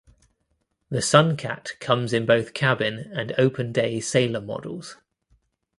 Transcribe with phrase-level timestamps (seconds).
[0.89, 4.97] The Sun Cat comes in both cabin and open day sailer models.